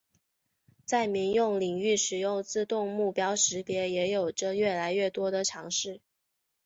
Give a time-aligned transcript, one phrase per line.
[0.83, 6.01] 在民用领域使用自动目标识别也有着越来越多的尝试。